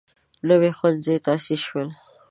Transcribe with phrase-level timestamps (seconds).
[0.47, 1.89] نوي ښوونځي تاسیس شول.